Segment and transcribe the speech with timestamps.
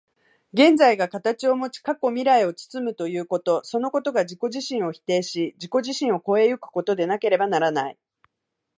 [0.53, 7.97] 現在が形をもち、過去未来を包むということ、そのことが自己自身を否定し、自己自身を越え行くことでなければならない。